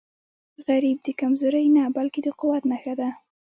[0.67, 3.09] غریب د کمزورۍ نه، بلکې د قوت نښه ده